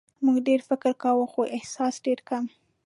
[0.25, 2.45] موږ ډېر فکر کوو خو احساس ډېر کم.